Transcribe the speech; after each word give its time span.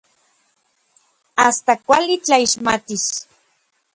Asta 1.49 1.73
kuali 1.85 2.15
tlaixmatis. 2.25 3.05